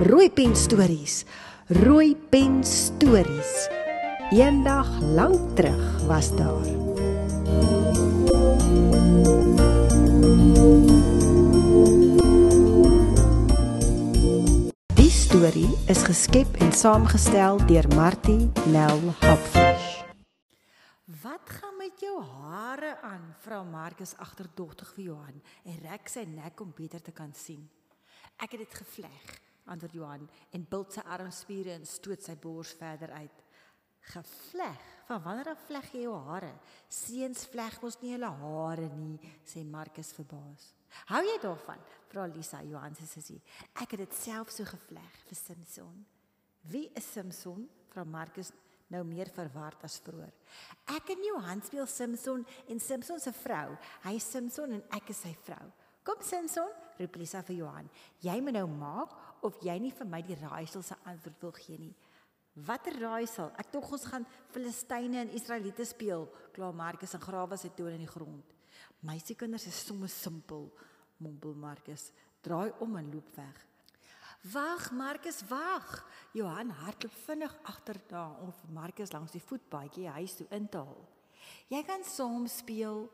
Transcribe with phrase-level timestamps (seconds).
[0.00, 1.24] Rooi pen stories.
[1.66, 3.68] Rooi pen stories.
[4.30, 6.64] Eendag lank terug was daar.
[14.94, 20.00] Die storie is geskep en saamgestel deur Martie Nel Hopfish.
[21.22, 23.34] Wat gaan met jou hare aan?
[23.44, 27.68] Vra Markus agterdogtig vir Johan en rek sy nek om beter te kan sien.
[28.40, 33.12] Ek het dit gevleg antwoord Johan en bult sy armspiere en stoot sy bors verder
[33.18, 33.42] uit.
[34.12, 34.88] Gevleg?
[35.06, 36.50] Van wanneer af vleg jy jou hare?
[36.90, 40.72] Seuns vleg mos nie hulle hare nie, sê Markus verbaas.
[41.12, 41.82] Hou jy daarvan?
[42.10, 43.38] Vra Lisa Johan se sussie.
[43.80, 46.02] Ek het dit self so gevleg vir Simson.
[46.72, 47.68] Wie is Simson?
[47.92, 48.52] Vra Markus
[48.92, 50.32] nou meer verward as vroeër.
[50.96, 53.76] Ek en Johan speel Simson en Simson se vrou.
[54.04, 55.70] Hy is Simson en ek is sy vrou.
[56.02, 57.90] Kom Simson, roep Lisa vir Johan.
[58.24, 59.12] Jy moet nou maak
[59.46, 61.92] of jy nie vir my die raaisel se antwoord wil gee nie.
[62.66, 63.52] Watter raaisel?
[63.56, 68.02] Ek tog ons gaan Filistyne en Israeliete speel, kla Markus en grawe sy toon in
[68.02, 68.56] die grond.
[69.06, 70.66] Meisiekinders is sommer simpel,
[71.22, 72.10] mompel Markus.
[72.42, 73.60] Draai om en loop weg.
[74.52, 75.92] Wag, Markus, wag.
[76.34, 81.06] Johan hardloop vinnig agterna om vir Markus langs die voetpaadjie huis toe in te haal.
[81.70, 83.06] Jy kan saam speel.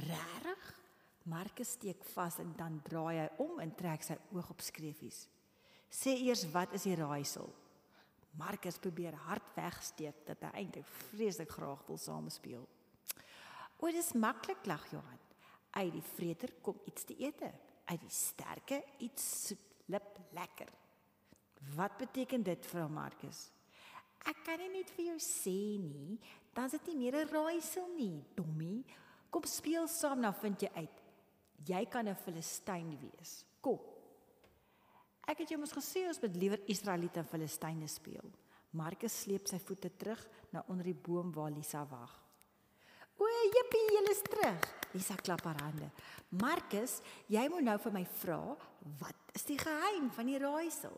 [0.00, 0.64] Regtig?
[1.24, 5.24] Markus steek vas en dan draai hy om en trek sy oog op skreefies.
[5.88, 7.48] Sê eers wat is die raaisel?
[8.36, 12.66] Markus probeer hard wegsteek dat hy eintlik vreeslik graag wil saam speel.
[13.78, 15.20] O, dis maklik lag Johan.
[15.74, 17.40] Uit die vreter kom iets te eet.
[17.84, 20.70] Uit die sterke iets soet, lip lekker.
[21.76, 23.46] Wat beteken dit vir Markus?
[24.24, 26.18] Ek kan nie net vir jou sê nie,
[26.56, 28.84] dan is dit nie meer 'n raaisel nie, dommie.
[29.30, 31.03] Kom speel saam dan vind jy uit.
[31.64, 33.44] Jy kan 'n Filistyn wees.
[33.60, 33.80] Kom.
[35.24, 38.30] Ek het jou mos gesê ons moet liewer Israeliete en Filistyne speel.
[38.70, 40.20] Markus sleep sy voete terug
[40.50, 42.12] na onder die boom waar Lisa wag.
[43.16, 44.64] O, jippie, jy is terug.
[44.92, 45.90] Lisa klap haar hande.
[46.30, 46.98] Markus,
[47.30, 48.40] jy moet nou vir my vra,
[49.00, 50.96] wat is die geheim van die raaisel?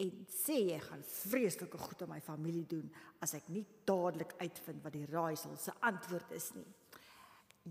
[0.00, 2.88] En sê jy gaan vreeslike goed aan my familie doen
[3.22, 6.66] as ek nie dadelik uitvind wat die raaisel se antwoord is nie.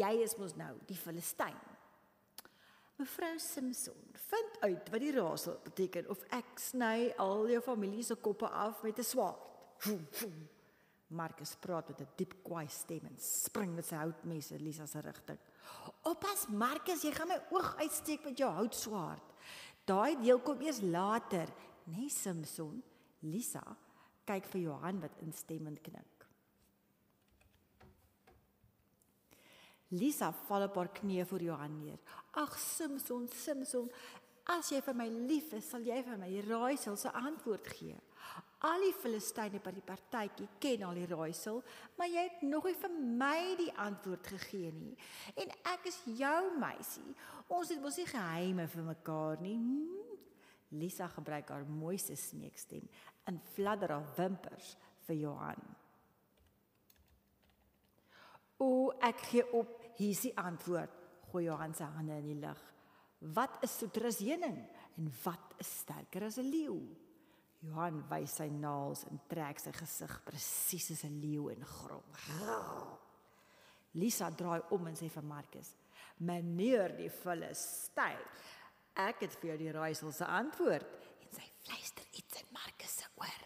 [0.00, 1.54] Jy is mos nou die Filistyn.
[2.96, 8.16] Mevrou Simpson, vind uit wat die raaisel beteken of ek sny al jou familie se
[8.16, 9.42] koppe af met 'n swaard.
[11.08, 15.00] Markus praat met 'n diep kwaai stem en spring met sy houtmes in Lisa se
[15.00, 15.38] rigting.
[16.02, 19.32] "Oppas Markus, jy gaan my oog uitsteek met jou houtswaard."
[19.84, 21.46] Daai deel kom eers later,
[21.84, 22.82] nee, Simpson?
[23.20, 23.76] Lisa
[24.24, 26.15] kyk vir Johan wat instemmend knik.
[29.94, 32.00] Lisa val op haar knieë voor Johan neer.
[32.40, 33.86] Ag Simson, Simson,
[34.50, 37.98] as jy vir my lief is, sal jy vir my raaisel se antwoord gee.
[38.66, 41.60] Al die Filistyne by die partytjie ken al die raaisel,
[41.98, 44.94] maar jy het nog nie vir my die antwoord gegee nie.
[45.38, 47.14] En ek is jou meisie.
[47.52, 49.58] Ons het mos nie geheime vir mekaar nie.
[49.60, 50.02] Hmm?
[50.74, 52.88] Lisa gebruik haar mooiste smeekstem
[53.30, 54.74] en fladder haar wimpers
[55.06, 55.62] vir Johan.
[58.58, 60.92] O, ek gee op, hier is die antwoord.
[61.30, 62.60] Gooi Johan se hande in die lug.
[63.36, 64.56] Wat is soeter as heuning
[64.96, 66.78] en wat is sterker as 'n leeu?
[67.64, 72.04] Johan wys sy naels en trek sy gesig presies soos 'n leeu in grom.
[73.94, 75.74] Lisa draai om en sê vir Markus:
[76.18, 78.18] "Meneer die Filistyn,
[78.94, 80.86] ek het vir jou die raaisel se antwoord."
[81.22, 83.42] En sy fluister iets in Markus se oor.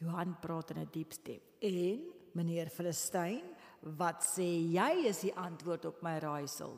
[0.00, 1.40] Johan praat in 'n diep stem.
[1.60, 3.42] "En meneer Filistyn,
[3.84, 6.72] Wat sê jy is die antwoord op my raaisel?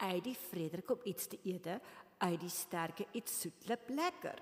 [0.00, 1.68] Uit die Frederik op iets te eet,
[2.18, 4.40] uit die sterke iets soetlip lekker.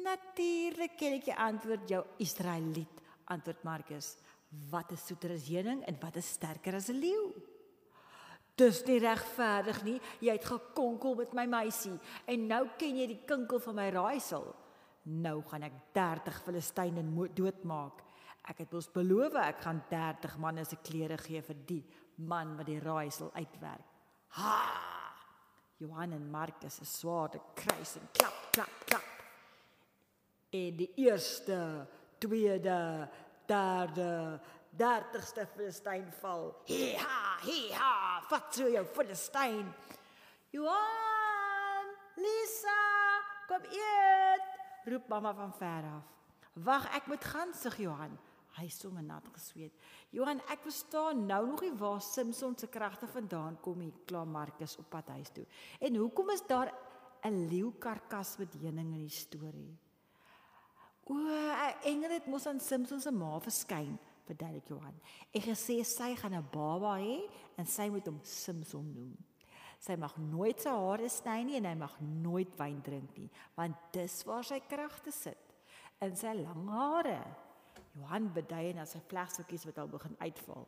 [0.00, 4.14] Natuurlik ken ek die antwoord jou Israeliet, antwoord Markus.
[4.70, 7.34] Wat is soeter as heuning en wat is sterker as 'n leeu?
[8.56, 10.00] Dis nie regverdig nie.
[10.20, 14.54] Jy het gekonkel met my meisie en nou ken jy die kinkel van my raaisel.
[15.02, 18.02] Nou gaan ek 30 Filistyne doodmaak
[18.44, 21.82] Ek het mos beloof ek gaan 30 manne se klere gee vir die
[22.28, 23.86] man wat die raaisel uitwerk.
[24.36, 24.56] Ha!
[25.80, 29.02] Johan en Markus se swaarde kruis en klap klap klap.
[30.54, 31.86] En die eerste,
[32.22, 33.08] tweede,
[33.48, 36.52] derde, dertigste Filistyn val.
[36.68, 37.94] Hi-ha, hi-ha,
[38.30, 39.72] vat so jou Filistyn.
[40.54, 41.90] Johan,
[42.22, 42.78] Lisa,
[43.48, 44.52] kom eet,
[44.86, 46.12] roep mamma van ver af.
[46.62, 48.14] Wag, ek moet gaan, sê Johan.
[48.54, 49.74] Hy sommer nat gesweet.
[50.14, 54.76] Johan, ek verstaan nou nog nie waar Samson se kragte vandaan kom nie, kla Markus
[54.78, 55.46] op pad huis toe.
[55.80, 56.70] En hoekom is daar
[57.24, 59.78] 'n leeukarkas bediening in die storie?
[61.04, 65.00] O, 'n engel het mos aan Samson se ma verskyn, verduidelik Johan.
[65.32, 69.16] En gesê sy gaan 'n baba hê en sy moet hom Samson noem.
[69.78, 73.76] Sy mag nooit sy hare sny nie en hy mag nooit wyn drink nie, want
[73.92, 75.36] dis waar sy kragte sit
[76.00, 77.20] in sy lang hare.
[77.94, 80.66] Johan bedui en as sy vlegseltjies wat al begin uitval.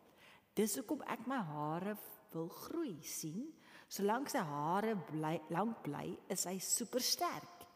[0.56, 1.96] Dis hoekom ek my hare
[2.32, 3.50] wil groei, sien?
[3.88, 7.66] Solank sy hare bly lank bly, is hy super sterk.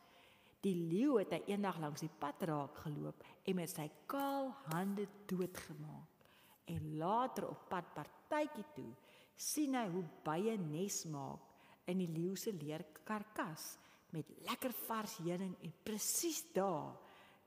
[0.61, 5.07] Die leeu het hy eendag langs die pad raak geloop en met sy kaal hande
[5.31, 6.27] doodgemaak.
[6.71, 8.91] En later op pad partytjie toe,
[9.41, 13.73] sien hy hoe bye nes maak in die leeu se leer karkas
[14.15, 16.93] met lekker vars heuning en presies daar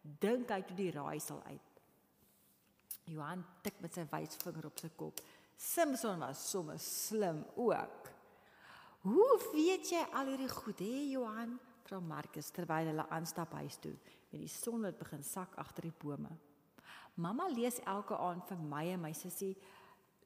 [0.01, 1.72] dink hy toe die raaisel uit.
[3.11, 5.19] Johan tik met sy wysvinger op sy kop.
[5.59, 8.09] Samson was sommer slim ook.
[9.03, 11.57] Hoe weet jy al hierdie goed, hè Johan?
[11.83, 13.95] Vra Markus terwyl hulle aanstap huis toe
[14.33, 16.31] met die son wat begin sak agter die bome.
[17.21, 19.53] Mamma lees elke aand vir my en my sussie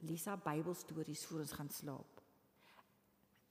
[0.08, 2.22] Lisa Bybelstories voor ons gaan slaap.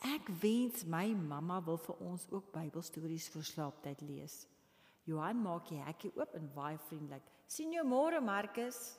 [0.06, 4.44] Ek wens my mamma wil vir ons ook Bybelstories vir slaaptyd lees.
[5.06, 7.26] Johan maak die hekkie oop en waai vriendelik.
[7.46, 8.96] Sien jou môre Markus.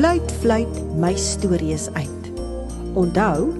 [0.00, 2.28] Fluit fluit my stories uit.
[2.96, 3.50] Onthou,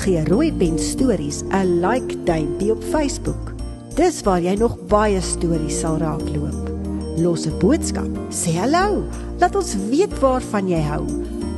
[0.00, 3.52] gee Rooi Pen Stories 'n like duimpie op Facebook.
[3.94, 6.70] Dis waar jy nog baie stories sal raakloop.
[7.16, 9.04] Los 'n boodskap, sê hallo,
[9.38, 11.04] laat ons weet waarvan jy hou.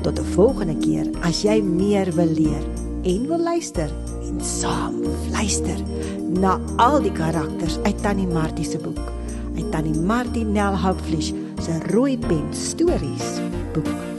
[0.02, 2.64] Tot 'n volgende keer as jy meer wil leer
[3.02, 3.90] en wil luister
[4.26, 4.94] en saam
[5.30, 5.78] luister
[6.28, 9.12] na al die karakters uit Tannie Martie se boek.
[9.56, 13.38] Uit Tannie Martie Nel Houpfleisch se Rooi Pen Stories
[13.72, 14.11] boek.